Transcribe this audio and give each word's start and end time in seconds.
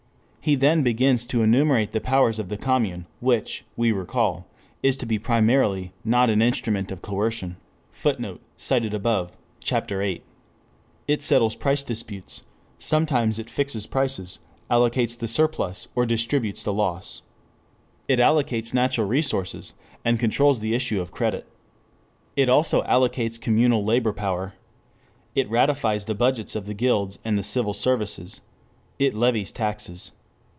He 0.43 0.55
then 0.55 0.81
begins 0.81 1.27
to 1.27 1.43
enumerate 1.43 1.91
the 1.91 2.01
powers 2.01 2.39
of 2.39 2.49
the 2.49 2.57
Commune, 2.57 3.05
which, 3.19 3.63
we 3.77 3.91
recall, 3.91 4.47
is 4.81 4.97
to 4.97 5.05
be 5.05 5.19
primarily 5.19 5.93
not 6.03 6.31
an 6.31 6.41
instrument 6.41 6.91
of 6.91 7.03
coercion. 7.03 7.57
[Footnote: 7.91 8.37
Op. 8.41 8.41
cit. 8.57 9.31
Ch. 9.59 9.69
VIII.] 9.87 10.23
It 11.07 11.21
settles 11.21 11.55
price 11.55 11.83
disputes. 11.83 12.41
Sometimes 12.79 13.37
it 13.37 13.51
fixes 13.51 13.85
prices, 13.85 14.39
allocates 14.71 15.15
the 15.15 15.27
surplus 15.27 15.87
or 15.93 16.07
distributes 16.07 16.63
the 16.63 16.73
loss. 16.73 17.21
It 18.07 18.17
allocates 18.17 18.73
natural 18.73 19.05
resources, 19.07 19.75
and 20.03 20.19
controls 20.19 20.59
the 20.59 20.73
issue 20.73 20.99
of 20.99 21.11
credit. 21.11 21.45
It 22.35 22.49
also 22.49 22.81
"allocates 22.85 23.39
communal 23.39 23.85
labor 23.85 24.11
power." 24.11 24.55
It 25.35 25.47
ratifies 25.51 26.05
the 26.05 26.15
budgets 26.15 26.55
of 26.55 26.65
the 26.65 26.73
guilds 26.73 27.19
and 27.23 27.37
the 27.37 27.43
civil 27.43 27.73
services. 27.75 28.41
It 28.97 29.13
levies 29.13 29.51
taxes. 29.51 30.13